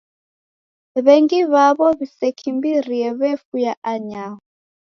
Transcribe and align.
W'engi 1.05 1.39
w'aw'o 1.51 1.87
w'isekimbirie 1.97 3.09
w'efuya 3.19 3.73
anyaho. 3.91 4.37